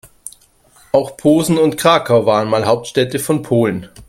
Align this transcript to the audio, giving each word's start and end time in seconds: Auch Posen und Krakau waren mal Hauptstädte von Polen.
Auch 0.93 1.15
Posen 1.15 1.59
und 1.59 1.77
Krakau 1.77 2.25
waren 2.25 2.49
mal 2.49 2.65
Hauptstädte 2.65 3.19
von 3.19 3.43
Polen. 3.43 3.87